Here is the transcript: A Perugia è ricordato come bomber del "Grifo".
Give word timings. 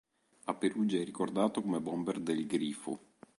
A 0.45 0.55
Perugia 0.55 0.99
è 0.99 1.05
ricordato 1.05 1.61
come 1.61 1.79
bomber 1.79 2.19
del 2.19 2.47
"Grifo". 2.47 3.03